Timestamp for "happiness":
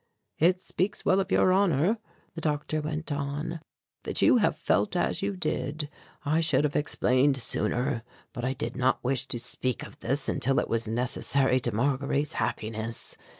12.33-13.15